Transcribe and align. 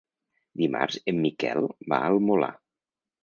Dimarts 0.61 0.97
en 1.11 1.19
Miquel 1.25 1.69
va 1.93 2.01
al 2.07 2.19
Molar. 2.31 2.51